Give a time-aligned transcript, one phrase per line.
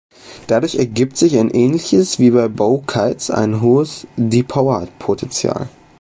[0.47, 5.69] Dadurch ergibt sich ähnlich wie bei Bow-Kites ein hohes Depower-Potential.